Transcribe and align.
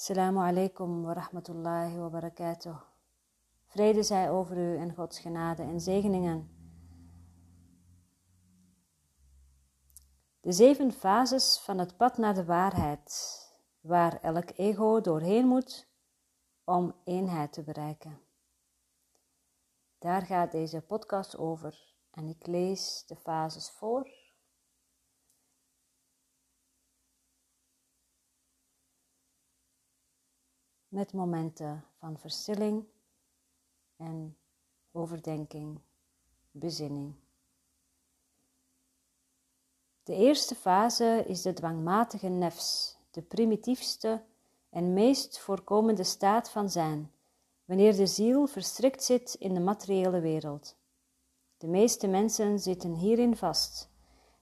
Assalamu 0.00 0.40
alaikum 0.40 1.02
wa 1.02 1.12
rahmatullahi 1.12 1.98
wa 1.98 2.08
barakatuh. 2.08 2.76
Vrede 3.66 4.02
zij 4.02 4.30
over 4.30 4.56
u 4.56 4.76
en 4.76 4.94
Gods 4.94 5.18
genade 5.18 5.62
en 5.62 5.80
zegeningen. 5.80 6.50
De 10.40 10.52
zeven 10.52 10.92
fases 10.92 11.58
van 11.58 11.78
het 11.78 11.96
pad 11.96 12.18
naar 12.18 12.34
de 12.34 12.44
waarheid, 12.44 13.38
waar 13.80 14.20
elk 14.22 14.50
ego 14.56 15.00
doorheen 15.00 15.46
moet 15.46 15.88
om 16.64 16.94
eenheid 17.04 17.52
te 17.52 17.62
bereiken. 17.62 18.20
Daar 19.98 20.22
gaat 20.22 20.52
deze 20.52 20.80
podcast 20.80 21.36
over 21.36 21.94
en 22.10 22.28
ik 22.28 22.46
lees 22.46 23.04
de 23.06 23.16
fases 23.16 23.70
voor. 23.70 24.19
Met 30.90 31.12
momenten 31.12 31.84
van 31.98 32.18
verstilling 32.18 32.84
en 33.96 34.36
overdenking, 34.92 35.80
bezinning. 36.50 37.14
De 40.02 40.14
eerste 40.14 40.54
fase 40.54 41.24
is 41.26 41.42
de 41.42 41.52
dwangmatige 41.52 42.28
nefs, 42.28 42.96
de 43.10 43.22
primitiefste 43.22 44.22
en 44.70 44.92
meest 44.92 45.38
voorkomende 45.38 46.04
staat 46.04 46.50
van 46.50 46.70
zijn, 46.70 47.12
wanneer 47.64 47.96
de 47.96 48.06
ziel 48.06 48.46
verstrikt 48.46 49.04
zit 49.04 49.34
in 49.34 49.54
de 49.54 49.60
materiële 49.60 50.20
wereld. 50.20 50.76
De 51.56 51.66
meeste 51.66 52.06
mensen 52.06 52.58
zitten 52.58 52.94
hierin 52.94 53.36
vast, 53.36 53.90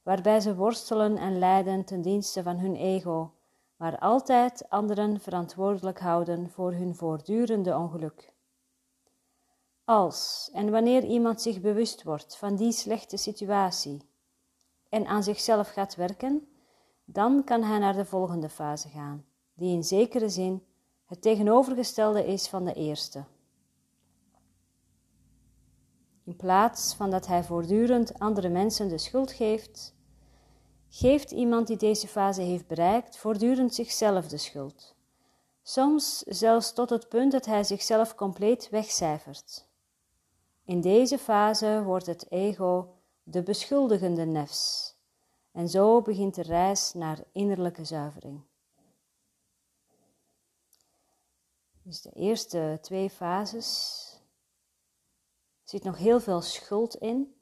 waarbij 0.03 0.41
ze 0.41 0.55
worstelen 0.55 1.17
en 1.17 1.39
lijden 1.39 1.85
ten 1.85 2.03
dienste 2.03 2.43
van 2.43 2.59
hun 2.59 2.77
ego, 2.77 3.33
maar 3.79 3.99
altijd 3.99 4.69
anderen 4.69 5.21
verantwoordelijk 5.21 5.99
houden 5.99 6.51
voor 6.51 6.73
hun 6.73 6.95
voortdurende 6.95 7.77
ongeluk. 7.77 8.33
Als 9.85 10.51
en 10.53 10.71
wanneer 10.71 11.05
iemand 11.05 11.43
zich 11.43 11.61
bewust 11.61 12.03
wordt 12.03 12.37
van 12.37 12.57
die 12.57 12.73
slechte 12.73 13.17
situatie 13.17 14.03
en 14.89 15.07
aan 15.07 15.23
zichzelf 15.23 15.69
gaat 15.69 15.97
werken, 15.97 16.49
dan 17.05 17.45
kan 17.45 17.63
hij 17.63 17.79
naar 17.79 17.97
de 17.97 18.05
volgende 18.05 18.49
fase 18.49 18.89
gaan, 18.89 19.25
die 19.55 19.75
in 19.75 19.85
zekere 19.85 20.29
zin 20.29 20.63
het 21.05 21.23
tegenovergestelde 21.23 22.27
is 22.27 22.49
van 22.49 22.65
de 22.65 22.75
eerste. 22.75 23.25
In 26.25 26.37
plaats 26.37 26.95
van 26.95 27.11
dat 27.11 27.27
hij 27.27 27.45
voortdurend 27.45 28.19
andere 28.19 28.49
mensen 28.49 28.89
de 28.89 28.99
schuld 28.99 29.33
geeft, 29.33 29.95
geeft 30.89 31.31
iemand 31.31 31.67
die 31.67 31.77
deze 31.77 32.09
fase 32.09 32.43
heeft 32.43 32.67
bereikt 32.67 33.17
voortdurend 33.17 33.75
zichzelf 33.75 34.29
de 34.29 34.39
schuld. 34.39 34.95
Soms 35.63 36.19
zelfs 36.19 36.73
tot 36.73 36.91
het 36.91 37.09
punt 37.09 37.33
dat 37.33 37.47
hij 37.47 37.65
zichzelf 37.65 38.15
compleet 38.15 38.69
wegcijfert. 38.69 39.67
In 40.65 40.81
deze 40.81 41.19
fase 41.19 41.83
wordt 41.85 42.07
het 42.07 42.31
ego 42.31 42.95
de 43.23 43.43
beschuldigende 43.43 44.25
nefs 44.25 44.95
en 45.53 45.69
zo 45.69 46.03
begint 46.03 46.35
de 46.35 46.43
reis 46.43 46.93
naar 46.93 47.19
innerlijke 47.33 47.85
zuivering. 47.85 48.41
Dus 51.83 52.01
de 52.01 52.11
eerste 52.11 52.79
twee 52.81 53.11
fases 53.11 54.03
zit 55.65 55.85
nog 55.85 55.99
heel 55.99 56.21
veel 56.21 56.41
schuld 56.41 56.95
in. 56.95 57.35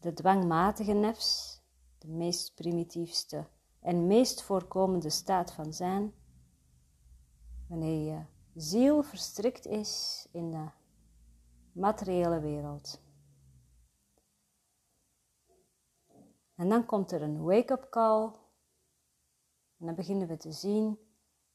De 0.00 0.12
dwangmatige 0.12 0.92
nefs, 0.92 1.49
de 2.00 2.08
meest 2.08 2.54
primitiefste 2.54 3.46
en 3.80 4.06
meest 4.06 4.42
voorkomende 4.42 5.10
staat 5.10 5.52
van 5.52 5.72
zijn, 5.72 6.14
wanneer 7.68 8.12
je 8.12 8.24
ziel 8.54 9.02
verstrikt 9.02 9.66
is 9.66 10.26
in 10.32 10.50
de 10.50 10.68
materiële 11.72 12.40
wereld. 12.40 13.00
En 16.54 16.68
dan 16.68 16.86
komt 16.86 17.12
er 17.12 17.22
een 17.22 17.42
wake-up 17.42 17.86
call. 17.90 18.24
En 19.78 19.86
dan 19.86 19.94
beginnen 19.94 20.28
we 20.28 20.36
te 20.36 20.52
zien 20.52 20.98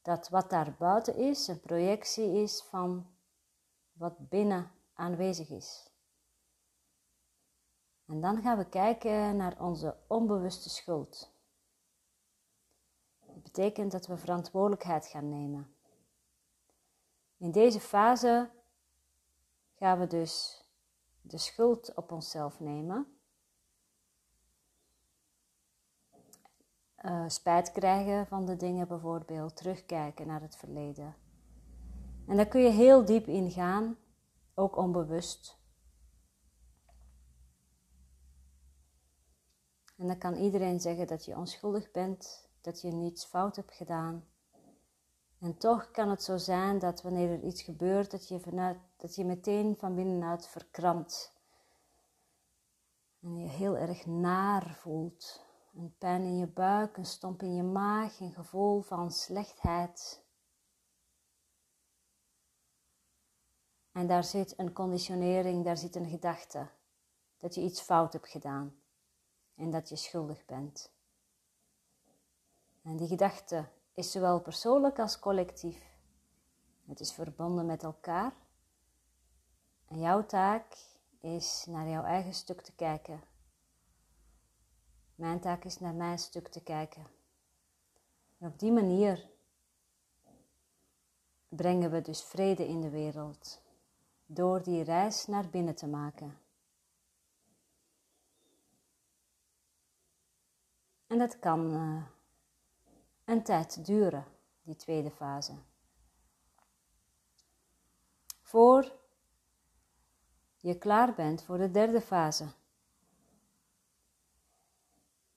dat 0.02 0.28
wat 0.28 0.50
daar 0.50 0.76
buiten 0.78 1.16
is, 1.16 1.48
een 1.48 1.60
projectie 1.60 2.32
is 2.32 2.62
van 2.62 3.06
wat 3.92 4.28
binnen 4.28 4.70
aanwezig 4.94 5.50
is. 5.50 5.95
En 8.06 8.20
dan 8.20 8.42
gaan 8.42 8.58
we 8.58 8.68
kijken 8.68 9.36
naar 9.36 9.60
onze 9.60 9.96
onbewuste 10.06 10.70
schuld. 10.70 11.34
Dat 13.26 13.42
betekent 13.42 13.92
dat 13.92 14.06
we 14.06 14.16
verantwoordelijkheid 14.16 15.06
gaan 15.06 15.28
nemen. 15.28 15.74
In 17.36 17.50
deze 17.50 17.80
fase 17.80 18.50
gaan 19.74 19.98
we 19.98 20.06
dus 20.06 20.64
de 21.20 21.38
schuld 21.38 21.94
op 21.94 22.12
onszelf 22.12 22.60
nemen. 22.60 23.18
Uh, 27.04 27.24
spijt 27.26 27.72
krijgen 27.72 28.26
van 28.26 28.44
de 28.44 28.56
dingen 28.56 28.88
bijvoorbeeld, 28.88 29.56
terugkijken 29.56 30.26
naar 30.26 30.40
het 30.40 30.56
verleden. 30.56 31.14
En 32.26 32.36
daar 32.36 32.46
kun 32.46 32.60
je 32.60 32.70
heel 32.70 33.04
diep 33.04 33.26
in 33.26 33.50
gaan 33.50 33.96
ook 34.54 34.76
onbewust. 34.76 35.58
En 39.96 40.06
dan 40.06 40.18
kan 40.18 40.34
iedereen 40.34 40.80
zeggen 40.80 41.06
dat 41.06 41.24
je 41.24 41.36
onschuldig 41.36 41.90
bent, 41.90 42.48
dat 42.60 42.80
je 42.80 42.92
niets 42.92 43.24
fout 43.24 43.56
hebt 43.56 43.74
gedaan. 43.74 44.24
En 45.38 45.58
toch 45.58 45.90
kan 45.90 46.08
het 46.08 46.22
zo 46.22 46.36
zijn 46.36 46.78
dat 46.78 47.02
wanneer 47.02 47.30
er 47.30 47.42
iets 47.42 47.62
gebeurt, 47.62 48.10
dat 48.10 48.28
je, 48.28 48.40
vanuit, 48.40 48.78
dat 48.96 49.14
je 49.14 49.24
meteen 49.24 49.76
van 49.78 49.94
binnenuit 49.94 50.46
verkrampt. 50.46 51.34
En 53.22 53.36
je 53.36 53.48
heel 53.48 53.76
erg 53.76 54.06
naar 54.06 54.74
voelt. 54.74 55.44
Een 55.74 55.94
pijn 55.98 56.22
in 56.22 56.36
je 56.36 56.46
buik, 56.46 56.96
een 56.96 57.06
stomp 57.06 57.42
in 57.42 57.54
je 57.54 57.62
maag, 57.62 58.20
een 58.20 58.32
gevoel 58.32 58.80
van 58.80 59.10
slechtheid. 59.10 60.24
En 63.92 64.06
daar 64.06 64.24
zit 64.24 64.58
een 64.58 64.72
conditionering, 64.72 65.64
daar 65.64 65.76
zit 65.76 65.96
een 65.96 66.08
gedachte 66.08 66.68
dat 67.36 67.54
je 67.54 67.60
iets 67.60 67.80
fout 67.80 68.12
hebt 68.12 68.28
gedaan 68.28 68.80
en 69.56 69.70
dat 69.70 69.88
je 69.88 69.96
schuldig 69.96 70.44
bent. 70.44 70.90
En 72.82 72.96
die 72.96 73.08
gedachte 73.08 73.68
is 73.92 74.10
zowel 74.10 74.40
persoonlijk 74.40 74.98
als 74.98 75.18
collectief. 75.18 75.94
Het 76.86 77.00
is 77.00 77.12
verbonden 77.12 77.66
met 77.66 77.82
elkaar. 77.82 78.32
En 79.86 80.00
jouw 80.00 80.26
taak 80.26 80.76
is 81.20 81.64
naar 81.68 81.88
jouw 81.88 82.04
eigen 82.04 82.34
stuk 82.34 82.60
te 82.60 82.72
kijken. 82.72 83.20
Mijn 85.14 85.40
taak 85.40 85.64
is 85.64 85.78
naar 85.78 85.94
mijn 85.94 86.18
stuk 86.18 86.48
te 86.48 86.62
kijken. 86.62 87.06
En 88.38 88.48
op 88.48 88.58
die 88.58 88.72
manier 88.72 89.28
brengen 91.48 91.90
we 91.90 92.00
dus 92.00 92.22
vrede 92.22 92.66
in 92.68 92.80
de 92.80 92.90
wereld 92.90 93.60
door 94.26 94.62
die 94.62 94.82
reis 94.82 95.26
naar 95.26 95.48
binnen 95.48 95.74
te 95.74 95.86
maken. 95.86 96.38
En 101.06 101.18
dat 101.18 101.38
kan 101.38 101.72
uh, 101.74 102.02
een 103.24 103.42
tijd 103.42 103.86
duren, 103.86 104.24
die 104.62 104.76
tweede 104.76 105.10
fase. 105.10 105.52
Voor 108.40 108.92
je 110.56 110.78
klaar 110.78 111.14
bent 111.14 111.42
voor 111.42 111.58
de 111.58 111.70
derde 111.70 112.00
fase. 112.00 112.44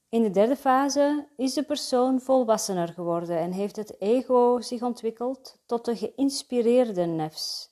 In 0.10 0.22
de 0.22 0.30
derde 0.30 0.56
fase 0.56 1.28
is 1.36 1.54
de 1.54 1.64
persoon 1.64 2.22
volwassener 2.22 2.88
geworden 2.88 3.40
en 3.40 3.52
heeft 3.52 3.76
het 3.76 4.02
ego 4.02 4.62
zich 4.62 4.82
ontwikkeld 4.82 5.58
tot 5.66 5.86
de 5.86 5.96
geïnspireerde 5.96 7.06
nefs, 7.06 7.70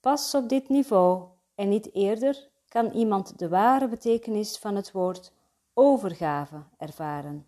Pas 0.00 0.34
op 0.34 0.48
dit 0.48 0.68
niveau 0.68 1.28
en 1.54 1.68
niet 1.68 1.94
eerder 1.94 2.48
kan 2.68 2.90
iemand 2.90 3.38
de 3.38 3.48
ware 3.48 3.88
betekenis 3.88 4.58
van 4.58 4.76
het 4.76 4.92
woord 4.92 5.32
overgave 5.74 6.62
ervaren 6.76 7.46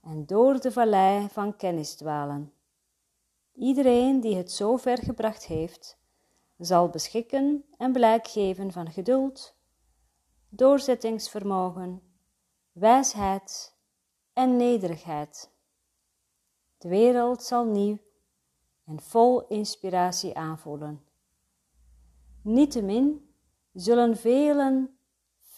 en 0.00 0.26
door 0.26 0.60
de 0.60 0.72
vallei 0.72 1.28
van 1.28 1.56
kennis 1.56 1.94
dwalen. 1.94 2.52
Iedereen 3.54 4.20
die 4.20 4.36
het 4.36 4.52
zo 4.52 4.76
ver 4.76 4.98
gebracht 4.98 5.46
heeft, 5.46 5.98
zal 6.58 6.88
beschikken 6.88 7.64
en 7.76 7.92
blijk 7.92 8.28
geven 8.28 8.72
van 8.72 8.90
geduld, 8.90 9.54
doorzettingsvermogen, 10.48 12.02
wijsheid 12.72 13.76
en 14.32 14.56
nederigheid. 14.56 15.50
De 16.78 16.88
wereld 16.88 17.42
zal 17.42 17.64
nieuw 17.64 17.98
en 18.84 19.00
vol 19.00 19.46
inspiratie 19.46 20.36
aanvoelen. 20.36 21.02
Niettemin 22.42 23.34
zullen 23.72 24.16
velen, 24.16 24.97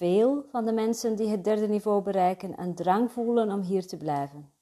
veel 0.01 0.45
van 0.51 0.65
de 0.65 0.73
mensen 0.73 1.17
die 1.17 1.29
het 1.29 1.45
derde 1.45 1.69
niveau 1.69 2.03
bereiken, 2.03 2.61
een 2.61 2.75
drang 2.75 3.13
voelen 3.13 3.51
om 3.51 3.61
hier 3.61 3.87
te 3.87 3.97
blijven. 3.97 4.53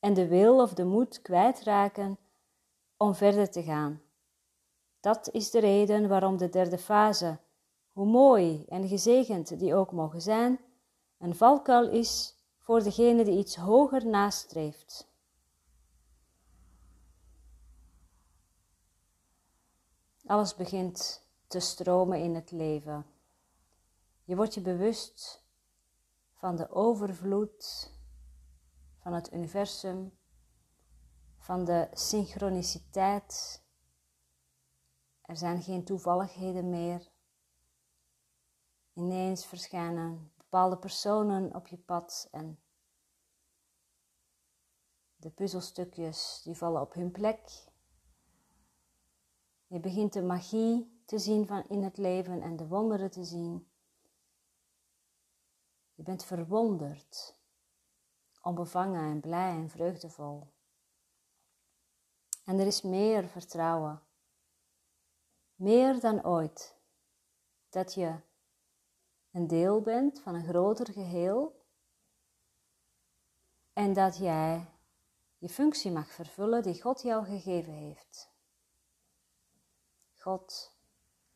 en 0.00 0.14
de 0.14 0.28
wil 0.28 0.60
of 0.60 0.74
de 0.74 0.84
moed 0.84 1.22
kwijtraken 1.22 2.18
om 2.96 3.14
verder 3.14 3.50
te 3.50 3.62
gaan. 3.62 4.02
Dat 5.00 5.28
is 5.32 5.50
de 5.50 5.58
reden 5.58 6.08
waarom 6.08 6.36
de 6.36 6.48
derde 6.48 6.78
fase, 6.78 7.38
hoe 7.92 8.06
mooi 8.06 8.64
en 8.68 8.88
gezegend 8.88 9.58
die 9.58 9.74
ook 9.74 9.92
mogen 9.92 10.22
zijn, 10.22 10.60
een 11.18 11.34
valkuil 11.34 11.88
is 11.88 12.34
voor 12.58 12.82
degene 12.82 13.24
die 13.24 13.38
iets 13.38 13.56
hoger 13.56 14.06
nastreeft. 14.06 15.06
Alles 20.26 20.54
begint 20.54 21.22
te 21.46 21.60
stromen 21.60 22.18
in 22.18 22.34
het 22.34 22.50
leven. 22.50 23.13
Je 24.24 24.36
wordt 24.36 24.54
je 24.54 24.60
bewust 24.60 25.44
van 26.32 26.56
de 26.56 26.70
overvloed 26.70 27.92
van 28.98 29.12
het 29.12 29.32
universum, 29.32 30.18
van 31.36 31.64
de 31.64 31.88
synchroniciteit. 31.92 33.62
Er 35.22 35.36
zijn 35.36 35.62
geen 35.62 35.84
toevalligheden 35.84 36.68
meer. 36.68 37.12
Ineens 38.92 39.46
verschijnen 39.46 40.32
bepaalde 40.36 40.78
personen 40.78 41.54
op 41.54 41.66
je 41.66 41.78
pad 41.78 42.28
en 42.30 42.58
de 45.16 45.30
puzzelstukjes 45.30 46.40
die 46.44 46.56
vallen 46.56 46.80
op 46.80 46.94
hun 46.94 47.10
plek. 47.10 47.68
Je 49.66 49.80
begint 49.80 50.12
de 50.12 50.22
magie 50.22 51.02
te 51.06 51.18
zien 51.18 51.46
van 51.46 51.68
in 51.68 51.82
het 51.82 51.96
leven 51.96 52.42
en 52.42 52.56
de 52.56 52.66
wonderen 52.66 53.10
te 53.10 53.24
zien. 53.24 53.72
Je 55.94 56.02
bent 56.02 56.24
verwonderd, 56.24 57.36
onbevangen 58.42 59.10
en 59.10 59.20
blij 59.20 59.50
en 59.50 59.70
vreugdevol. 59.70 60.52
En 62.44 62.58
er 62.58 62.66
is 62.66 62.82
meer 62.82 63.28
vertrouwen, 63.28 64.02
meer 65.54 66.00
dan 66.00 66.24
ooit, 66.24 66.76
dat 67.68 67.94
je 67.94 68.20
een 69.30 69.46
deel 69.46 69.80
bent 69.80 70.20
van 70.20 70.34
een 70.34 70.46
groter 70.46 70.92
geheel 70.92 71.64
en 73.72 73.92
dat 73.92 74.16
jij 74.16 74.68
je 75.38 75.48
functie 75.48 75.90
mag 75.90 76.12
vervullen 76.12 76.62
die 76.62 76.82
God 76.82 77.02
jou 77.02 77.24
gegeven 77.24 77.72
heeft. 77.72 78.32
God, 80.14 80.76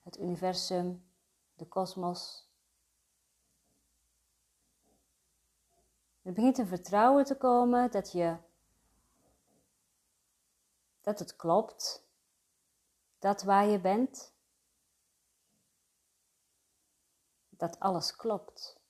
het 0.02 0.18
universum, 0.18 1.10
de 1.54 1.66
kosmos. 1.66 2.47
Er 6.28 6.34
begint 6.34 6.58
een 6.58 6.66
vertrouwen 6.66 7.24
te 7.24 7.36
komen 7.36 7.90
dat 7.90 8.12
je 8.12 8.36
dat 11.00 11.18
het 11.18 11.36
klopt, 11.36 12.06
dat 13.18 13.42
waar 13.42 13.66
je 13.66 13.80
bent, 13.80 14.34
dat 17.48 17.80
alles 17.80 18.16
klopt. 18.16 18.80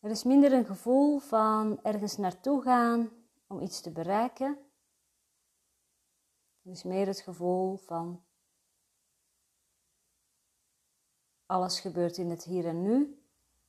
Er 0.00 0.10
is 0.10 0.24
minder 0.24 0.52
een 0.52 0.66
gevoel 0.66 1.18
van 1.18 1.82
ergens 1.82 2.16
naartoe 2.16 2.62
gaan 2.62 3.10
om 3.46 3.60
iets 3.60 3.80
te 3.80 3.90
bereiken. 3.90 4.58
Er 6.62 6.70
is 6.70 6.82
meer 6.82 7.06
het 7.06 7.20
gevoel 7.20 7.76
van 7.76 8.24
alles 11.46 11.80
gebeurt 11.80 12.16
in 12.16 12.30
het 12.30 12.44
hier 12.44 12.66
en 12.66 12.82
nu 12.82 13.24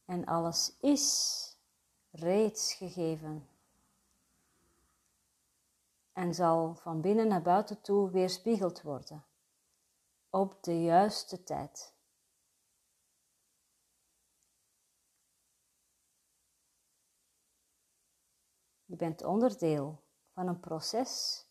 en 0.08 0.26
alles 0.26 0.78
is 0.80 1.56
reeds 2.12 2.74
gegeven 2.74 3.50
en 6.14 6.34
zal 6.34 6.76
van 6.76 7.02
binnen 7.02 7.28
naar 7.28 7.42
buiten 7.42 7.82
toe 7.82 8.10
weerspiegeld 8.10 8.82
worden 8.82 9.26
op 10.30 10.64
de 10.64 10.84
juiste 10.84 11.44
tijd. 11.44 11.94
Je 18.86 18.96
bent 18.96 19.24
onderdeel 19.24 20.04
van 20.34 20.48
een 20.48 20.60
proces 20.60 21.46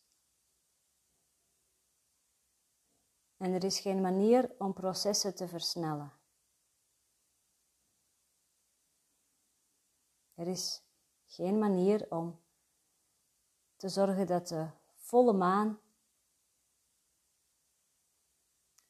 en 3.37 3.53
er 3.53 3.65
is 3.65 3.81
geen 3.81 4.01
manier 4.01 4.55
om 4.59 4.73
processen 4.73 5.35
te 5.35 5.49
versnellen. 5.49 6.13
Er 10.37 10.47
is 10.47 10.83
geen 11.25 11.59
manier 11.59 12.07
om 12.11 12.41
te 13.77 13.89
zorgen 13.89 14.27
dat 14.27 14.49
de 14.49 14.69
volle 14.95 15.33
maan 15.33 15.81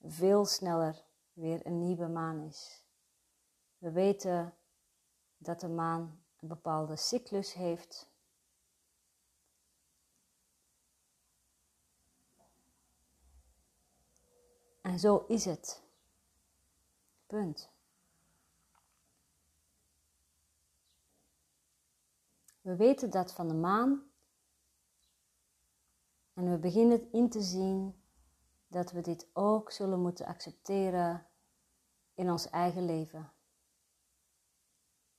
veel 0.02 0.44
sneller 0.44 1.04
weer 1.32 1.66
een 1.66 1.78
nieuwe 1.78 2.06
maan 2.06 2.40
is. 2.40 2.84
We 3.78 3.90
weten 3.90 4.54
dat 5.36 5.60
de 5.60 5.68
maan 5.68 6.24
een 6.36 6.48
bepaalde 6.48 6.96
cyclus 6.96 7.52
heeft. 7.52 8.08
En 14.80 14.98
zo 14.98 15.24
is 15.28 15.44
het. 15.44 15.82
Punt. 17.26 17.75
We 22.66 22.76
weten 22.76 23.10
dat 23.10 23.32
van 23.32 23.48
de 23.48 23.54
maan 23.54 24.10
en 26.32 26.50
we 26.50 26.58
beginnen 26.58 27.12
in 27.12 27.30
te 27.30 27.42
zien 27.42 28.02
dat 28.66 28.90
we 28.90 29.00
dit 29.00 29.28
ook 29.32 29.70
zullen 29.70 30.00
moeten 30.00 30.26
accepteren 30.26 31.26
in 32.14 32.30
ons 32.30 32.50
eigen 32.50 32.84
leven. 32.84 33.32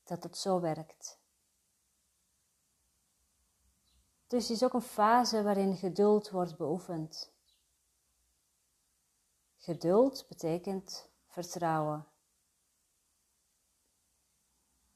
Dat 0.03 0.23
het 0.23 0.37
zo 0.37 0.59
werkt. 0.59 1.19
Dus 4.27 4.47
het 4.47 4.57
is 4.57 4.63
ook 4.63 4.73
een 4.73 4.81
fase 4.81 5.43
waarin 5.43 5.75
geduld 5.75 6.29
wordt 6.29 6.57
beoefend. 6.57 7.33
Geduld 9.55 10.25
betekent 10.27 11.09
vertrouwen. 11.27 12.07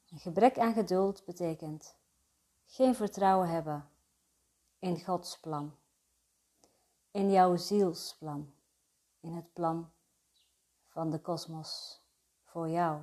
Een 0.08 0.18
gebrek 0.18 0.58
aan 0.58 0.74
geduld 0.74 1.24
betekent 1.24 2.00
geen 2.72 2.94
vertrouwen 2.94 3.48
hebben 3.48 3.90
in 4.78 5.00
Gods 5.00 5.38
plan 5.38 5.76
in 7.10 7.30
jouw 7.30 7.56
zielsplan, 7.56 8.54
in 9.20 9.32
het 9.32 9.52
plan 9.52 9.92
van 10.86 11.10
de 11.10 11.20
kosmos 11.20 12.00
voor 12.42 12.68
jou. 12.68 13.02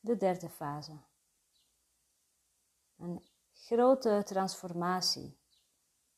De 0.00 0.16
derde 0.16 0.48
fase. 0.48 0.96
Een 2.96 3.24
grote 3.52 4.22
transformatie 4.24 5.38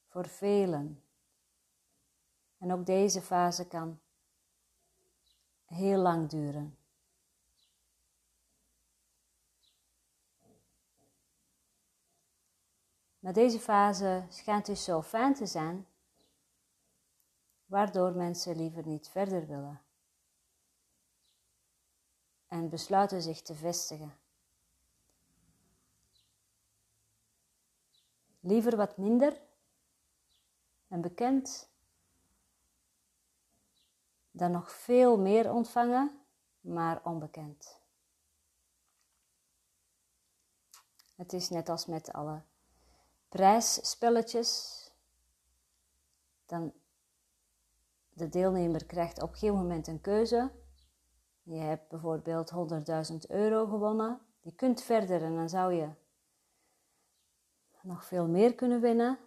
voor 0.07 0.29
velen. 0.29 1.05
En 2.59 2.73
ook 2.73 2.87
deze 2.87 3.21
fase 3.21 3.67
kan 3.67 4.01
heel 5.65 5.99
lang 5.99 6.29
duren. 6.29 6.82
Maar 13.23 13.33
deze 13.33 13.59
fase 13.59 14.25
schijnt 14.29 14.67
dus 14.67 14.85
zo 14.85 15.03
fijn 15.03 15.35
te 15.35 15.47
zijn, 15.47 15.87
waardoor 17.67 18.13
mensen 18.13 18.57
liever 18.57 18.87
niet 18.87 19.09
verder 19.09 19.47
willen 19.47 19.81
en 22.47 22.69
besluiten 22.69 23.23
zich 23.23 23.43
te 23.43 23.55
vestigen. 23.55 24.19
Liever 28.41 28.77
wat 28.77 28.97
minder 28.97 29.41
en 30.89 31.01
bekend 31.01 31.71
dan 34.31 34.51
nog 34.51 34.73
veel 34.73 35.19
meer 35.19 35.53
ontvangen, 35.53 36.21
maar 36.61 37.05
onbekend. 37.05 37.81
Het 41.15 41.33
is 41.33 41.49
net 41.49 41.69
als 41.69 41.87
met 41.87 42.13
alle 42.13 42.43
prijsspelletjes, 43.33 44.81
dan 46.47 46.73
de 48.13 48.29
deelnemer 48.29 48.85
krijgt 48.85 49.23
op 49.23 49.29
een 49.29 49.35
gegeven 49.35 49.57
moment 49.57 49.87
een 49.87 50.01
keuze. 50.01 50.51
Je 51.43 51.57
hebt 51.57 51.89
bijvoorbeeld 51.89 52.53
100.000 53.11 53.17
euro 53.29 53.67
gewonnen. 53.67 54.21
Je 54.41 54.53
kunt 54.53 54.83
verder 54.83 55.23
en 55.23 55.35
dan 55.35 55.49
zou 55.49 55.73
je 55.73 55.91
nog 57.83 58.05
veel 58.05 58.27
meer 58.27 58.55
kunnen 58.55 58.81
winnen. 58.81 59.19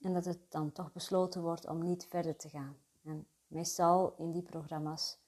En 0.00 0.12
dat 0.12 0.24
het 0.24 0.50
dan 0.50 0.72
toch 0.72 0.92
besloten 0.92 1.42
wordt 1.42 1.66
om 1.66 1.82
niet 1.82 2.06
verder 2.06 2.36
te 2.36 2.48
gaan. 2.48 2.76
En 3.02 3.26
Meestal 3.46 4.14
in 4.16 4.30
die 4.30 4.42
programma's 4.42 5.18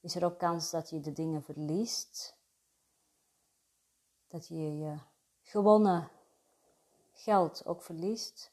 is 0.00 0.14
er 0.14 0.24
ook 0.24 0.38
kans 0.38 0.70
dat 0.70 0.90
je 0.90 1.00
de 1.00 1.12
dingen 1.12 1.42
verliest. 1.42 2.40
Dat 4.32 4.48
je 4.48 4.78
je 4.78 4.98
gewonnen 5.42 6.10
geld 7.12 7.66
ook 7.66 7.82
verliest. 7.82 8.52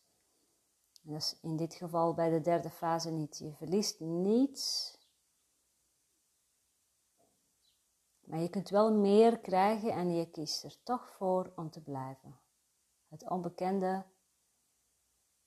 En 1.04 1.12
dat 1.12 1.22
is 1.22 1.40
in 1.42 1.56
dit 1.56 1.74
geval 1.74 2.14
bij 2.14 2.30
de 2.30 2.42
derde 2.42 2.70
fase 2.70 3.10
niet. 3.10 3.38
Je 3.38 3.54
verliest 3.54 4.00
niets. 4.00 4.98
Maar 8.24 8.40
je 8.40 8.50
kunt 8.50 8.70
wel 8.70 8.94
meer 8.94 9.40
krijgen 9.40 9.92
en 9.92 10.16
je 10.16 10.30
kiest 10.30 10.64
er 10.64 10.84
toch 10.84 11.12
voor 11.12 11.52
om 11.56 11.70
te 11.70 11.82
blijven. 11.82 12.40
Het 13.08 13.30
onbekende, 13.30 14.06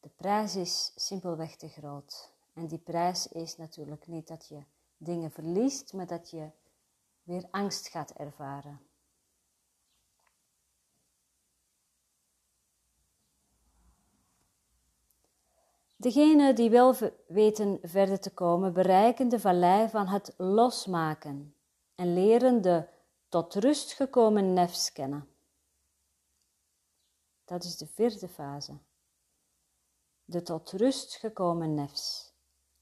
de 0.00 0.08
prijs 0.08 0.56
is 0.56 0.92
simpelweg 0.94 1.56
te 1.56 1.68
groot. 1.68 2.32
En 2.52 2.66
die 2.66 2.78
prijs 2.78 3.28
is 3.28 3.56
natuurlijk 3.56 4.06
niet 4.06 4.28
dat 4.28 4.48
je 4.48 4.64
dingen 4.96 5.30
verliest, 5.30 5.92
maar 5.92 6.06
dat 6.06 6.30
je 6.30 6.50
weer 7.22 7.48
angst 7.50 7.88
gaat 7.88 8.10
ervaren. 8.10 8.80
Degenen 16.02 16.54
die 16.54 16.70
wel 16.70 16.94
weten 17.26 17.78
verder 17.82 18.20
te 18.20 18.30
komen, 18.30 18.72
bereiken 18.72 19.28
de 19.28 19.40
vallei 19.40 19.88
van 19.88 20.06
het 20.06 20.34
losmaken 20.36 21.54
en 21.94 22.14
leren 22.14 22.62
de 22.62 22.84
tot 23.28 23.54
rust 23.54 23.92
gekomen 23.92 24.52
nefs 24.52 24.92
kennen. 24.92 25.28
Dat 27.44 27.64
is 27.64 27.76
de 27.76 27.86
vierde 27.86 28.28
fase. 28.28 28.78
De 30.24 30.42
tot 30.42 30.70
rust 30.70 31.14
gekomen 31.14 31.74
nefs. 31.74 32.32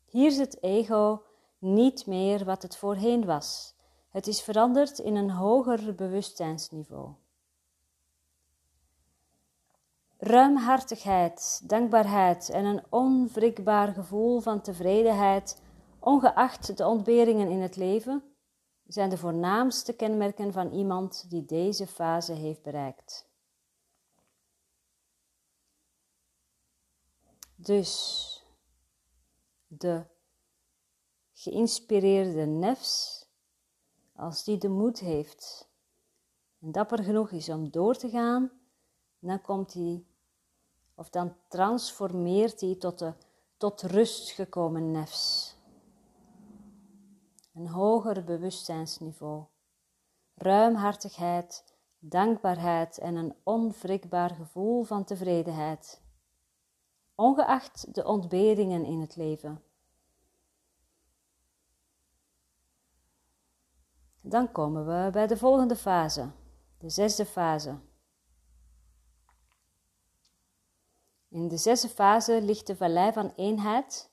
Hier 0.05 0.27
is 0.27 0.39
het 0.39 0.63
ego 0.63 1.23
niet 1.59 2.07
meer 2.07 2.45
wat 2.45 2.63
het 2.63 2.77
voorheen 2.77 3.25
was. 3.25 3.75
Het 4.09 4.27
is 4.27 4.43
veranderd 4.43 4.99
in 4.99 5.17
een 5.17 5.31
hoger 5.31 5.95
bewustzijnsniveau. 5.95 7.15
Ruimhartigheid, 10.23 11.69
dankbaarheid 11.69 12.49
en 12.49 12.65
een 12.65 12.85
onwrikbaar 12.89 13.93
gevoel 13.93 14.41
van 14.41 14.61
tevredenheid, 14.61 15.63
ongeacht 15.99 16.77
de 16.77 16.87
ontberingen 16.87 17.49
in 17.49 17.61
het 17.61 17.77
leven, 17.77 18.23
zijn 18.87 19.11
de 19.11 19.19
voornaamste 19.19 19.93
kenmerken 19.93 20.53
van 20.53 20.71
iemand 20.73 21.31
die 21.31 21.45
deze 21.45 21.87
fase 21.87 22.33
heeft 22.33 22.63
bereikt. 22.63 23.29
Dus 27.55 28.45
de 29.67 30.05
geïnspireerde 31.33 32.47
nefs, 32.47 33.27
als 34.15 34.45
die 34.45 34.59
de 34.59 34.69
moed 34.69 34.99
heeft 34.99 35.71
en 36.59 36.73
dapper 36.73 37.05
genoeg 37.05 37.31
is 37.31 37.49
om 37.49 37.71
door 37.71 37.97
te 37.97 38.09
gaan, 38.09 38.51
dan 39.19 39.41
komt 39.41 39.73
hij, 39.73 40.05
of 41.01 41.11
dan 41.11 41.37
transformeert 41.49 42.61
hij 42.61 42.75
tot 42.75 42.99
de 42.99 43.13
tot 43.57 43.83
rust 43.83 44.31
gekomen 44.31 44.91
nefs. 44.91 45.57
Een 47.55 47.69
hoger 47.69 48.25
bewustzijnsniveau, 48.25 49.45
ruimhartigheid, 50.35 51.75
dankbaarheid 51.99 52.99
en 52.99 53.17
een 53.17 53.35
onwrikbaar 53.43 54.31
gevoel 54.31 54.83
van 54.83 55.05
tevredenheid, 55.05 56.03
ongeacht 57.15 57.95
de 57.95 58.05
ontberingen 58.05 58.85
in 58.85 59.01
het 59.01 59.17
leven. 59.17 59.63
Dan 64.21 64.53
komen 64.53 64.87
we 64.87 65.11
bij 65.11 65.27
de 65.27 65.37
volgende 65.37 65.77
fase, 65.77 66.31
de 66.79 66.91
zesde 66.91 67.27
fase. 67.27 67.79
In 71.31 71.49
de 71.49 71.57
zesde 71.57 71.89
fase 71.89 72.43
ligt 72.43 72.67
de 72.67 72.77
vallei 72.77 73.13
van 73.13 73.33
eenheid. 73.37 74.11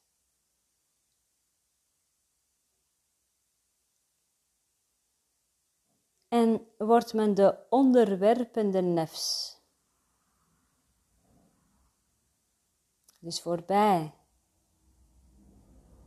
En 6.27 6.67
wordt 6.77 7.13
men 7.13 7.33
de 7.33 7.65
onderwerpende 7.69 8.81
nefs. 8.81 9.55
Dus 13.19 13.41
voorbij 13.41 14.13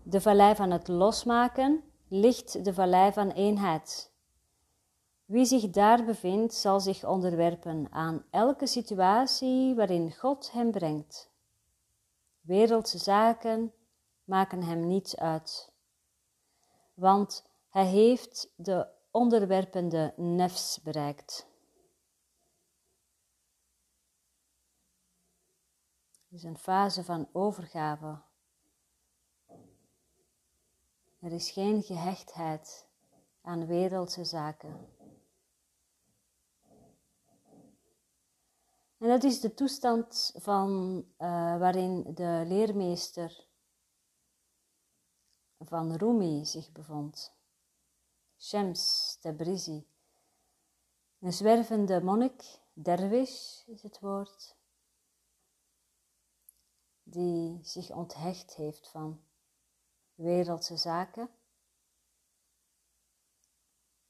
de 0.02 0.20
vallei 0.20 0.54
van 0.54 0.70
het 0.70 0.88
losmaken 0.88 1.84
ligt 2.08 2.64
de 2.64 2.74
vallei 2.74 3.12
van 3.12 3.30
eenheid. 3.30 4.09
Wie 5.30 5.44
zich 5.44 5.70
daar 5.70 6.04
bevindt, 6.04 6.54
zal 6.54 6.80
zich 6.80 7.04
onderwerpen 7.04 7.86
aan 7.90 8.24
elke 8.30 8.66
situatie 8.66 9.74
waarin 9.74 10.12
God 10.12 10.52
hem 10.52 10.70
brengt. 10.70 11.30
Wereldse 12.40 12.98
zaken 12.98 13.72
maken 14.24 14.62
hem 14.62 14.86
niets 14.86 15.16
uit, 15.16 15.72
want 16.94 17.46
hij 17.68 17.86
heeft 17.86 18.52
de 18.56 18.86
onderwerpende 19.10 20.12
nefs 20.16 20.80
bereikt. 20.82 21.46
Het 26.28 26.38
is 26.38 26.42
een 26.42 26.58
fase 26.58 27.04
van 27.04 27.28
overgave 27.32 28.18
er 31.20 31.32
is 31.32 31.50
geen 31.50 31.82
gehechtheid 31.82 32.86
aan 33.42 33.66
wereldse 33.66 34.24
zaken. 34.24 34.98
En 39.00 39.08
dat 39.08 39.24
is 39.24 39.40
de 39.40 39.54
toestand 39.54 40.32
van, 40.36 40.98
uh, 41.18 41.58
waarin 41.58 42.14
de 42.14 42.44
leermeester 42.46 43.46
van 45.58 45.94
Rumi 45.94 46.44
zich 46.44 46.72
bevond. 46.72 47.32
Shams 48.38 49.16
Tabrizi. 49.20 49.86
Een 51.18 51.32
zwervende 51.32 52.02
monnik, 52.02 52.60
derwish 52.72 53.66
is 53.66 53.82
het 53.82 54.00
woord, 54.00 54.56
die 57.02 57.58
zich 57.62 57.90
onthecht 57.90 58.54
heeft 58.54 58.88
van 58.88 59.20
wereldse 60.14 60.76
zaken. 60.76 61.30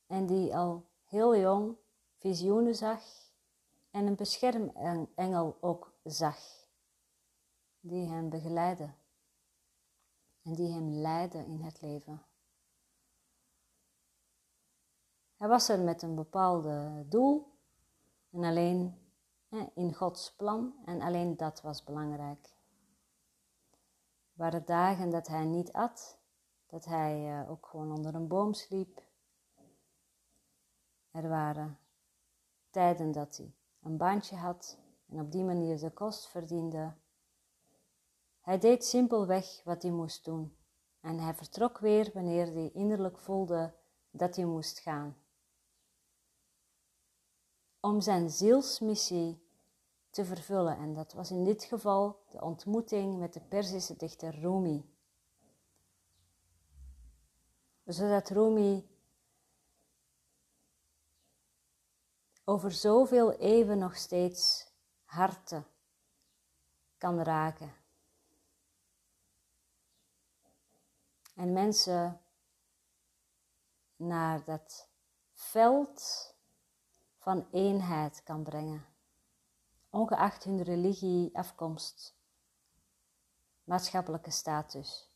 En 0.06 0.26
die 0.26 0.56
al 0.56 0.86
heel 1.04 1.36
jong 1.36 1.76
visioenen 2.18 2.74
zag 2.74 3.29
en 3.90 4.06
een 4.06 4.16
beschermengel 4.16 5.56
ook 5.60 5.92
zag, 6.04 6.38
die 7.80 8.08
hem 8.08 8.28
begeleidde 8.28 8.90
en 10.42 10.54
die 10.54 10.72
hem 10.72 10.90
leidde 10.90 11.38
in 11.38 11.60
het 11.60 11.80
leven. 11.80 12.22
Hij 15.36 15.48
was 15.48 15.68
er 15.68 15.80
met 15.80 16.02
een 16.02 16.14
bepaalde 16.14 17.04
doel 17.08 17.58
en 18.30 18.44
alleen 18.44 18.98
in 19.74 19.94
Gods 19.94 20.34
plan 20.36 20.74
en 20.84 21.00
alleen 21.00 21.36
dat 21.36 21.60
was 21.60 21.84
belangrijk 21.84 22.58
waren 24.40 24.64
dagen 24.64 25.10
dat 25.10 25.26
hij 25.26 25.44
niet 25.44 25.72
at, 25.72 26.18
dat 26.66 26.84
hij 26.84 27.40
uh, 27.40 27.50
ook 27.50 27.66
gewoon 27.66 27.92
onder 27.92 28.14
een 28.14 28.28
boom 28.28 28.54
sliep. 28.54 29.02
Er 31.10 31.28
waren 31.28 31.78
tijden 32.70 33.12
dat 33.12 33.36
hij 33.36 33.54
een 33.82 33.96
baantje 33.96 34.36
had 34.36 34.78
en 35.08 35.20
op 35.20 35.32
die 35.32 35.44
manier 35.44 35.78
de 35.78 35.90
kost 35.90 36.28
verdiende. 36.28 36.94
Hij 38.40 38.58
deed 38.58 38.84
simpelweg 38.84 39.60
wat 39.64 39.82
hij 39.82 39.90
moest 39.90 40.24
doen 40.24 40.56
en 41.00 41.18
hij 41.18 41.34
vertrok 41.34 41.78
weer 41.78 42.10
wanneer 42.14 42.46
hij 42.46 42.70
innerlijk 42.72 43.18
voelde 43.18 43.74
dat 44.10 44.36
hij 44.36 44.44
moest 44.44 44.78
gaan. 44.78 45.16
Om 47.80 48.00
zijn 48.00 48.30
zielsmissie 48.30 49.48
te 50.10 50.24
vervullen. 50.24 50.76
En 50.76 50.94
dat 50.94 51.12
was 51.12 51.30
in 51.30 51.44
dit 51.44 51.64
geval 51.64 52.24
de 52.30 52.40
ontmoeting 52.40 53.18
met 53.18 53.32
de 53.32 53.40
Perzische 53.40 53.96
dichter 53.96 54.34
Rumi. 54.40 54.84
Zodat 57.84 58.28
Rumi 58.28 58.89
over 62.50 62.72
zoveel 62.72 63.32
eeuwen 63.32 63.78
nog 63.78 63.96
steeds 63.96 64.66
harten 65.04 65.66
kan 66.98 67.22
raken. 67.22 67.72
En 71.34 71.52
mensen 71.52 72.20
naar 73.96 74.44
dat 74.44 74.88
veld 75.32 76.34
van 77.18 77.48
eenheid 77.50 78.22
kan 78.22 78.42
brengen 78.42 78.84
ongeacht 79.90 80.44
hun 80.44 80.62
religie, 80.62 81.36
afkomst, 81.36 82.14
maatschappelijke 83.64 84.30
status. 84.30 85.09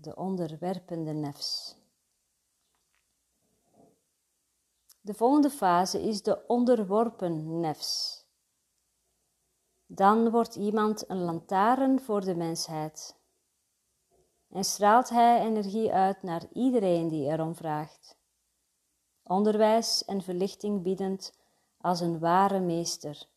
De 0.00 0.16
onderwerpende 0.16 1.12
nefs. 1.12 1.76
De 5.00 5.14
volgende 5.14 5.50
fase 5.50 6.02
is 6.02 6.22
de 6.22 6.46
onderworpen 6.46 7.60
nefs. 7.60 8.24
Dan 9.86 10.30
wordt 10.30 10.54
iemand 10.54 11.08
een 11.08 11.20
lantaarn 11.20 12.00
voor 12.00 12.20
de 12.20 12.34
mensheid 12.34 13.18
en 14.50 14.64
straalt 14.64 15.08
hij 15.08 15.40
energie 15.40 15.92
uit 15.92 16.22
naar 16.22 16.46
iedereen 16.52 17.08
die 17.08 17.26
erom 17.26 17.54
vraagt. 17.54 18.18
Onderwijs 19.22 20.04
en 20.04 20.22
verlichting 20.22 20.82
biedend 20.82 21.32
als 21.78 22.00
een 22.00 22.18
ware 22.18 22.60
meester. 22.60 23.28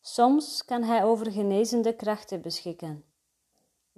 Soms 0.00 0.64
kan 0.64 0.82
hij 0.82 1.04
over 1.04 1.32
genezende 1.32 1.96
krachten 1.96 2.42
beschikken. 2.42 3.07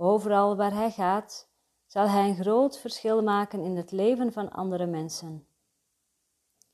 Overal 0.03 0.57
waar 0.57 0.73
hij 0.73 0.91
gaat, 0.91 1.49
zal 1.87 2.09
hij 2.09 2.29
een 2.29 2.43
groot 2.43 2.79
verschil 2.79 3.23
maken 3.23 3.61
in 3.61 3.77
het 3.77 3.91
leven 3.91 4.33
van 4.33 4.51
andere 4.51 4.87
mensen. 4.87 5.47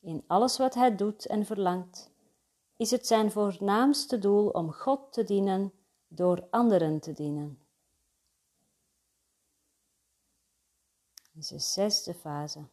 In 0.00 0.24
alles 0.26 0.58
wat 0.58 0.74
hij 0.74 0.96
doet 0.96 1.26
en 1.26 1.46
verlangt, 1.46 2.10
is 2.76 2.90
het 2.90 3.06
zijn 3.06 3.30
voornaamste 3.30 4.18
doel 4.18 4.48
om 4.48 4.72
God 4.72 5.12
te 5.12 5.24
dienen 5.24 5.72
door 6.08 6.46
anderen 6.50 7.00
te 7.00 7.12
dienen. 7.12 7.58
Dat 11.32 11.48
de 11.48 11.58
zesde 11.58 12.14
fase. 12.14 12.64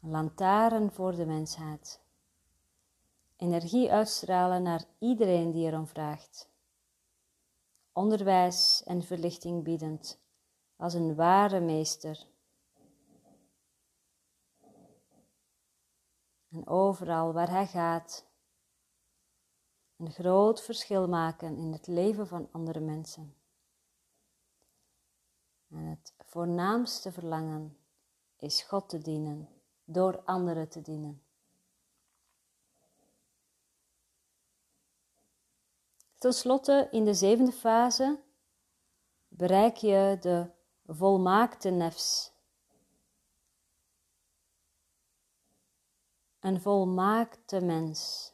Lantaarn 0.00 0.92
voor 0.92 1.14
de 1.14 1.26
mensheid. 1.26 2.00
Energie 3.36 3.92
uitstralen 3.92 4.62
naar 4.62 4.84
iedereen 4.98 5.50
die 5.50 5.66
erom 5.66 5.86
vraagt. 5.86 6.47
Onderwijs 7.98 8.82
en 8.84 9.02
verlichting 9.02 9.64
biedend, 9.64 10.20
als 10.76 10.94
een 10.94 11.14
ware 11.14 11.60
meester. 11.60 12.26
En 16.48 16.66
overal 16.66 17.32
waar 17.32 17.50
hij 17.50 17.66
gaat, 17.66 18.26
een 19.96 20.10
groot 20.12 20.62
verschil 20.62 21.08
maken 21.08 21.56
in 21.56 21.72
het 21.72 21.86
leven 21.86 22.26
van 22.26 22.48
andere 22.52 22.80
mensen. 22.80 23.36
En 25.68 25.84
het 25.84 26.14
voornaamste 26.18 27.12
verlangen 27.12 27.78
is 28.36 28.62
God 28.62 28.88
te 28.88 28.98
dienen, 28.98 29.48
door 29.84 30.22
anderen 30.24 30.68
te 30.68 30.80
dienen. 30.80 31.22
Ten 36.18 36.32
slotte, 36.32 36.88
in 36.90 37.04
de 37.04 37.14
zevende 37.14 37.52
fase 37.52 38.20
bereik 39.28 39.76
je 39.76 40.16
de 40.20 40.50
volmaakte 40.86 41.70
nefs. 41.70 42.32
Een 46.40 46.60
volmaakte 46.60 47.60
mens. 47.60 48.32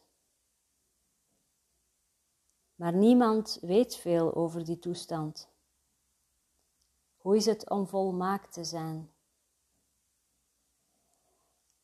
Maar 2.75 2.93
niemand 2.93 3.59
weet 3.61 3.97
veel 3.97 4.35
over 4.35 4.65
die 4.65 4.79
toestand. 4.79 5.49
Hoe 7.17 7.37
is 7.37 7.47
het 7.47 7.71
om 7.71 7.87
volmaakt 7.87 8.53
te 8.53 8.65
zijn? 8.65 9.13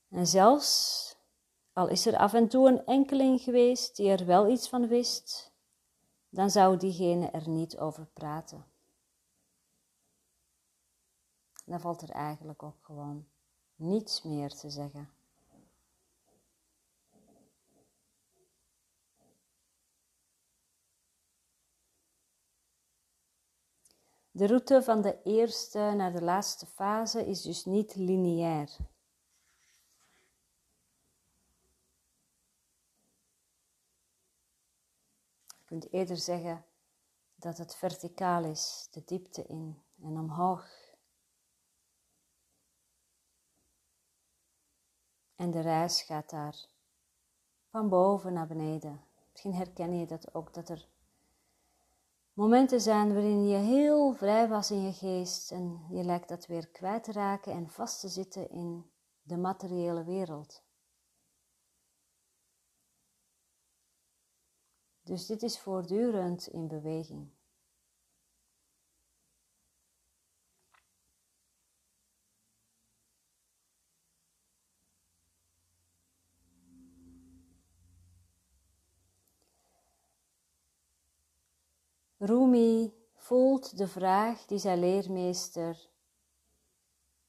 En 0.09 0.26
zelfs 0.26 1.16
al 1.73 1.88
is 1.88 2.07
er 2.07 2.16
af 2.16 2.35
en 2.35 2.49
toe 2.49 2.69
een 2.69 2.87
enkeling 2.87 3.40
geweest 3.40 3.97
die 3.97 4.11
er 4.11 4.26
wel 4.26 4.49
iets 4.49 4.69
van 4.69 4.88
wist, 4.88 5.50
dan 6.30 6.50
zou 6.50 6.76
diegene 6.76 7.30
er 7.30 7.49
niet 7.49 7.78
over 7.78 8.06
praten. 8.06 8.64
Dan 11.64 11.80
valt 11.80 12.02
er 12.02 12.10
eigenlijk 12.10 12.62
ook 12.62 12.78
gewoon 12.80 13.26
niets 13.75 14.23
meer 14.23 14.50
te 14.50 14.71
zeggen. 14.71 15.10
De 24.30 24.47
route 24.47 24.82
van 24.82 25.00
de 25.00 25.23
eerste 25.23 25.78
naar 25.78 26.12
de 26.12 26.23
laatste 26.23 26.66
fase 26.66 27.26
is 27.26 27.43
dus 27.43 27.64
niet 27.64 27.95
lineair. 27.95 28.76
Kunt 35.71 35.93
eerder 35.93 36.17
zeggen 36.17 36.65
dat 37.35 37.59
het 37.59 37.75
verticaal 37.75 38.45
is, 38.45 38.89
de 38.91 39.02
diepte 39.04 39.47
in 39.47 39.83
en 40.02 40.19
omhoog. 40.19 40.69
En 45.37 45.50
de 45.50 45.61
reis 45.61 46.02
gaat 46.02 46.30
daar 46.30 46.67
van 47.69 47.89
boven 47.89 48.33
naar 48.33 48.47
beneden. 48.47 49.00
Misschien 49.30 49.54
herken 49.54 49.99
je 49.99 50.06
dat 50.06 50.35
ook, 50.35 50.54
dat 50.54 50.69
er 50.69 50.89
momenten 52.33 52.80
zijn 52.80 53.13
waarin 53.13 53.47
je 53.47 53.56
heel 53.56 54.13
vrij 54.13 54.49
was 54.49 54.71
in 54.71 54.83
je 54.83 54.93
geest 54.93 55.50
en 55.50 55.87
je 55.91 56.04
lijkt 56.04 56.28
dat 56.28 56.47
weer 56.47 56.69
kwijt 56.69 57.04
te 57.04 57.13
raken 57.13 57.52
en 57.52 57.69
vast 57.69 58.00
te 58.00 58.09
zitten 58.09 58.50
in 58.50 58.91
de 59.23 59.37
materiële 59.37 60.04
wereld. 60.04 60.63
Dus 65.11 65.27
dit 65.27 65.43
is 65.43 65.59
voortdurend 65.59 66.47
in 66.47 66.69
beweging. 66.69 67.29
Rumi 82.17 82.93
voelt 83.15 83.79
de 83.79 83.89
vraag 83.89 84.45
die 84.47 84.59
zijn 84.59 84.79
leermeester 84.79 85.89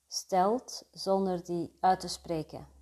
stelt 0.08 0.84
zonder 0.91 1.44
die 1.44 1.78
uit 1.80 2.00
te 2.00 2.08
spreken. 2.08 2.81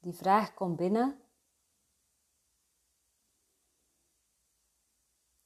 Die 0.00 0.12
vraag 0.12 0.54
komt 0.54 0.76
binnen. 0.76 1.20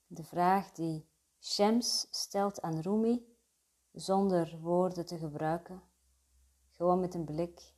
De 0.07 0.25
vraag 0.25 0.73
die 0.73 1.09
Shems 1.41 2.07
stelt 2.11 2.61
aan 2.61 2.81
Rumi 2.81 3.37
zonder 3.93 4.59
woorden 4.61 5.07
te 5.07 5.19
gebruiken, 5.19 5.83
gewoon 6.71 7.01
met 7.01 7.15
een 7.15 7.25
blik. 7.25 7.75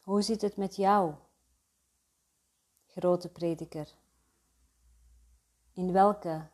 Hoe 0.00 0.22
zit 0.22 0.42
het 0.42 0.56
met 0.56 0.76
jou, 0.76 1.14
grote 2.86 3.28
prediker? 3.28 3.94
In 5.72 5.92
welke 5.92 6.50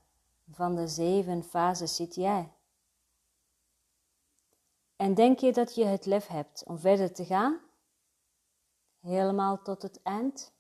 van 0.51 0.75
de 0.75 0.89
zeven 0.89 1.43
fases 1.43 1.97
zit 1.97 2.15
jij? 2.15 2.53
En 5.03 5.15
denk 5.15 5.39
je 5.39 5.53
dat 5.53 5.75
je 5.75 5.85
het 5.85 6.07
lef 6.07 6.27
hebt 6.27 6.65
om 6.65 6.79
verder 6.79 7.13
te 7.13 7.25
gaan? 7.25 7.61
Helemaal 9.01 9.63
tot 9.63 9.83
het 9.83 10.03
eind? 10.03 10.53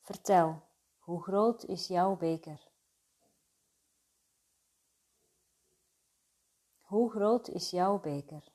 Vertel, 0.00 0.62
hoe 0.98 1.22
groot 1.22 1.64
is 1.64 1.86
jouw 1.86 2.16
beker? 2.16 2.68
Hoe 6.80 7.10
groot 7.10 7.48
is 7.48 7.70
jouw 7.70 8.00
beker? 8.00 8.52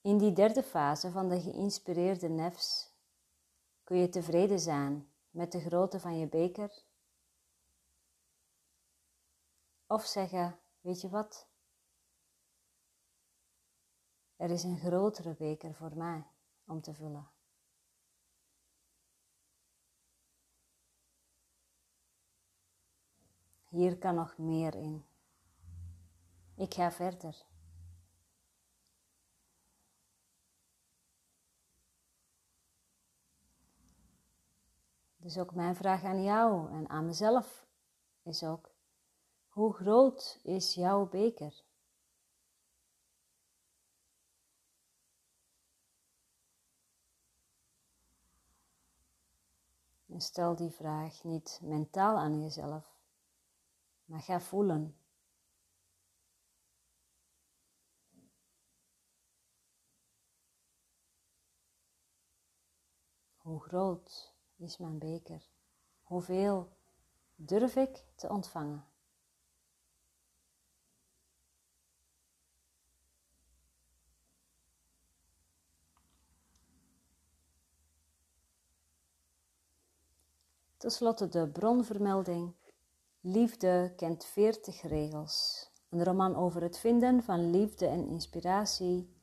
In 0.00 0.18
die 0.18 0.32
derde 0.32 0.62
fase 0.62 1.10
van 1.10 1.28
de 1.28 1.40
geïnspireerde 1.40 2.28
nefs 2.28 2.92
kun 3.84 3.96
je 3.96 4.08
tevreden 4.08 4.60
zijn 4.60 5.12
met 5.30 5.52
de 5.52 5.60
grootte 5.60 6.00
van 6.00 6.18
je 6.18 6.28
beker. 6.28 6.82
Of 9.92 10.04
zeggen, 10.06 10.58
weet 10.80 11.00
je 11.00 11.08
wat? 11.08 11.48
Er 14.36 14.50
is 14.50 14.62
een 14.62 14.78
grotere 14.78 15.34
beker 15.34 15.74
voor 15.74 15.96
mij 15.96 16.26
om 16.64 16.80
te 16.80 16.94
vullen. 16.94 17.30
Hier 23.68 23.98
kan 23.98 24.14
nog 24.14 24.38
meer 24.38 24.74
in. 24.74 25.04
Ik 26.54 26.74
ga 26.74 26.92
verder. 26.92 27.46
Dus 35.16 35.38
ook 35.38 35.54
mijn 35.54 35.76
vraag 35.76 36.04
aan 36.04 36.22
jou 36.22 36.72
en 36.72 36.88
aan 36.88 37.06
mezelf 37.06 37.66
is 38.22 38.44
ook: 38.44 38.71
Hoe 39.52 39.72
groot 39.72 40.38
is 40.42 40.74
jouw 40.74 41.08
beker? 41.08 41.64
En 50.06 50.20
stel 50.20 50.56
die 50.56 50.70
vraag 50.70 51.24
niet 51.24 51.60
mentaal 51.62 52.16
aan 52.16 52.42
jezelf, 52.42 52.96
maar 54.04 54.20
ga 54.20 54.40
voelen. 54.40 54.96
Hoe 63.36 63.60
groot 63.60 64.34
is 64.56 64.78
mijn 64.78 64.98
beker? 64.98 65.50
Hoeveel 66.02 66.76
durf 67.34 67.76
ik 67.76 68.04
te 68.14 68.28
ontvangen? 68.28 68.91
Ten 80.82 80.90
slotte 80.90 81.28
de 81.28 81.48
bronvermelding. 81.48 82.54
Liefde 83.20 83.92
kent 83.96 84.24
40 84.24 84.82
regels. 84.82 85.68
Een 85.90 86.04
roman 86.04 86.36
over 86.36 86.62
het 86.62 86.78
vinden 86.78 87.22
van 87.22 87.50
liefde 87.50 87.86
en 87.86 88.08
inspiratie. 88.08 89.16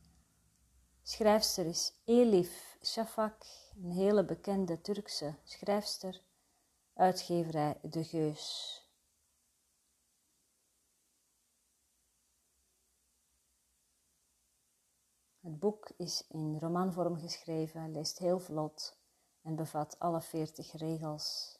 Schrijfster 1.03 1.65
is 1.65 1.93
Elif 2.05 2.77
Shafak, 2.83 3.45
een 3.83 3.91
hele 3.91 4.25
bekende 4.25 4.81
Turkse 4.81 5.35
schrijfster. 5.43 6.21
Uitgeverij 6.93 7.79
De 7.81 8.03
Geus. 8.03 8.77
Het 15.39 15.59
boek 15.59 15.91
is 15.97 16.25
in 16.29 16.57
romanvorm 16.59 17.17
geschreven, 17.17 17.91
leest 17.91 18.17
heel 18.17 18.39
vlot 18.39 18.98
en 19.49 19.55
bevat 19.55 19.99
alle 19.99 20.21
40 20.21 20.71
regels. 20.71 21.57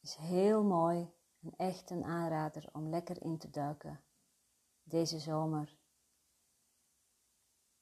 Is 0.00 0.14
heel 0.14 0.64
mooi 0.64 1.12
en 1.40 1.56
echt 1.56 1.90
een 1.90 2.04
aanrader 2.04 2.68
om 2.72 2.88
lekker 2.88 3.22
in 3.22 3.38
te 3.38 3.50
duiken 3.50 4.00
deze 4.82 5.18
zomer. 5.18 5.78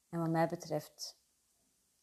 En 0.09 0.19
wat 0.19 0.29
mij 0.29 0.47
betreft, 0.47 1.19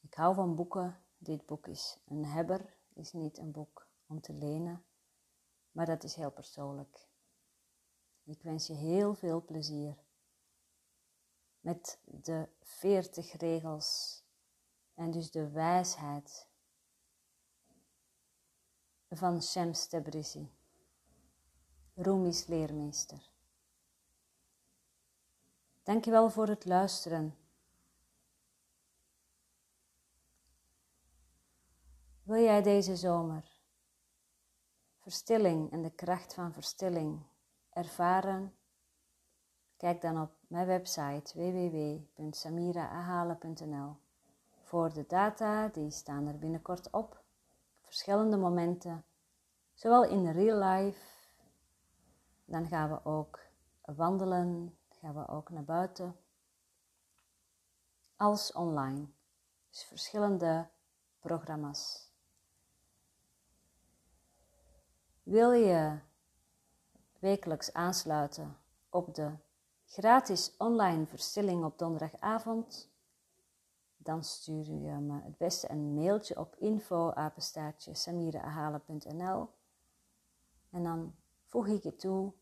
ik 0.01 0.15
hou 0.15 0.35
van 0.35 0.55
boeken. 0.55 1.03
Dit 1.17 1.47
boek 1.47 1.67
is 1.67 1.99
een 2.05 2.25
hebber, 2.25 2.77
is 2.93 3.13
niet 3.13 3.39
een 3.39 3.53
boek 3.53 3.89
om 4.07 4.21
te 4.21 4.33
lenen, 4.33 4.85
maar 5.71 5.87
dat 5.87 6.05
is 6.05 6.15
heel 6.15 6.33
persoonlijk. 6.33 7.09
Ik 8.23 8.43
wens 8.43 8.67
je 8.67 8.75
heel 8.75 9.15
veel 9.15 9.45
plezier 9.45 10.05
met 11.61 11.99
de 12.05 12.49
40 12.61 13.33
regels 13.33 14.23
en 14.95 15.11
dus 15.11 15.31
de 15.31 15.51
wijsheid 15.51 16.53
van 19.17 19.43
Shams 19.43 19.87
Tabrizi, 19.87 20.51
Rumi's 21.95 22.47
leermeester. 22.47 23.31
Dankjewel 25.83 26.31
voor 26.31 26.49
het 26.49 26.65
luisteren. 26.65 27.37
Wil 32.23 32.43
jij 32.43 32.63
deze 32.63 32.97
zomer 32.97 33.53
verstilling 34.99 35.73
en 35.73 35.83
de 35.83 35.91
kracht 35.91 36.35
van 36.35 36.53
verstilling 36.53 37.23
ervaren? 37.71 38.55
Kijk 39.77 40.01
dan 40.01 40.23
op 40.23 40.31
mijn 40.47 40.67
website 40.67 41.33
www.samiraahalen.nl 41.35 43.97
voor 44.63 44.93
de 44.93 45.07
data, 45.07 45.69
die 45.69 45.91
staan 45.91 46.27
er 46.27 46.39
binnenkort 46.39 46.91
op. 46.91 47.24
Verschillende 47.95 48.37
momenten, 48.37 49.05
zowel 49.75 50.05
in 50.05 50.31
real 50.31 50.59
life, 50.59 51.01
dan 52.45 52.67
gaan 52.67 52.91
we 52.91 53.05
ook 53.05 53.41
wandelen, 53.85 54.79
gaan 54.89 55.15
we 55.15 55.29
ook 55.29 55.51
naar 55.51 55.65
buiten, 55.65 56.17
als 58.17 58.53
online. 58.53 59.07
Dus 59.71 59.85
verschillende 59.85 60.69
programma's. 61.19 62.13
Wil 65.23 65.53
je 65.53 65.99
wekelijks 67.19 67.73
aansluiten 67.73 68.57
op 68.91 69.15
de 69.15 69.33
gratis 69.87 70.57
online 70.57 71.07
verstilling 71.07 71.65
op 71.65 71.79
donderdagavond? 71.79 72.94
Dan 74.05 74.25
stuur 74.25 74.65
je 74.65 74.91
me 74.91 75.21
het 75.23 75.37
beste 75.37 75.71
een 75.71 75.95
mailtje 75.95 76.39
op 76.39 76.57
info 76.57 77.11
en 80.71 80.83
dan 80.83 81.15
voeg 81.45 81.67
ik 81.67 81.83
je 81.83 81.97
toe 81.97 82.33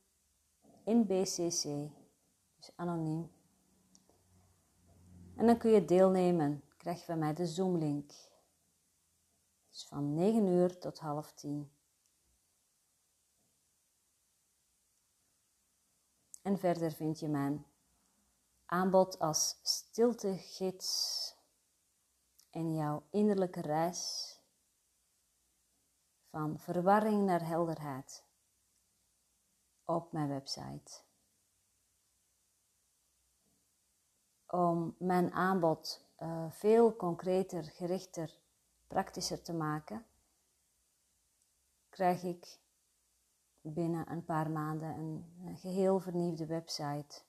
in 0.84 1.06
BCC, 1.06 1.90
dus 2.56 2.70
anoniem. 2.76 3.30
En 5.36 5.46
dan 5.46 5.58
kun 5.58 5.70
je 5.70 5.84
deelnemen, 5.84 6.62
krijg 6.76 6.98
je 6.98 7.04
van 7.04 7.18
mij 7.18 7.34
de 7.34 7.46
Zoom-link. 7.46 8.12
Dus 9.70 9.86
van 9.86 10.14
9 10.14 10.46
uur 10.46 10.78
tot 10.78 10.98
half 10.98 11.32
10. 11.32 11.72
En 16.42 16.58
verder 16.58 16.92
vind 16.92 17.20
je 17.20 17.28
mijn 17.28 17.66
aanbod 18.66 19.18
als 19.18 19.58
stiltegids 19.62 21.31
en 22.52 22.74
jouw 22.74 23.02
innerlijke 23.10 23.60
reis 23.60 24.40
van 26.30 26.58
verwarring 26.58 27.24
naar 27.24 27.46
helderheid 27.46 28.24
op 29.84 30.12
mijn 30.12 30.28
website. 30.28 31.02
Om 34.46 34.94
mijn 34.98 35.32
aanbod 35.32 36.06
uh, 36.18 36.50
veel 36.50 36.96
concreter, 36.96 37.64
gerichter, 37.64 38.38
praktischer 38.86 39.42
te 39.42 39.52
maken, 39.52 40.06
krijg 41.88 42.22
ik 42.22 42.60
binnen 43.60 44.10
een 44.10 44.24
paar 44.24 44.50
maanden 44.50 44.98
een 44.98 45.56
geheel 45.56 46.00
vernieuwde 46.00 46.46
website 46.46 47.22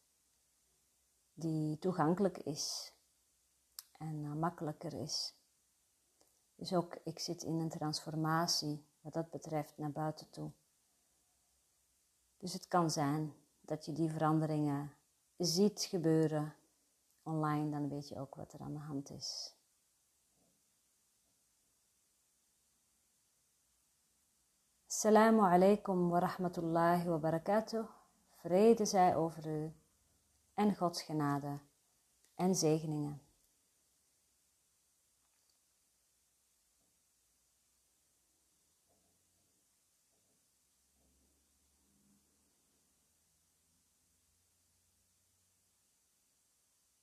die 1.33 1.79
toegankelijk 1.79 2.37
is 2.37 2.92
en 4.03 4.23
uh, 4.23 4.33
makkelijker 4.33 4.93
is. 4.93 5.35
Dus 6.55 6.73
ook 6.73 6.95
ik 7.03 7.19
zit 7.19 7.43
in 7.43 7.59
een 7.59 7.69
transformatie 7.69 8.85
wat 9.01 9.13
dat 9.13 9.29
betreft 9.29 9.77
naar 9.77 9.91
buiten 9.91 10.29
toe. 10.29 10.51
Dus 12.37 12.53
het 12.53 12.67
kan 12.67 12.91
zijn 12.91 13.33
dat 13.61 13.85
je 13.85 13.93
die 13.93 14.09
veranderingen 14.09 14.93
ziet 15.37 15.81
gebeuren 15.81 16.55
online, 17.23 17.69
dan 17.71 17.89
weet 17.89 18.07
je 18.07 18.19
ook 18.19 18.35
wat 18.35 18.53
er 18.53 18.59
aan 18.59 18.73
de 18.73 18.79
hand 18.79 19.09
is. 19.09 19.55
Assalamu 24.87 25.41
alaikum 25.41 26.09
wa 26.09 26.19
rahmatullahi 26.19 27.07
wa 27.09 27.17
barakatuh. 27.17 27.85
Vrede 28.35 28.85
zij 28.85 29.15
over 29.15 29.47
u 29.47 29.73
en 30.53 30.75
Gods 30.75 31.01
genade 31.01 31.59
en 32.35 32.55
zegeningen. 32.55 33.22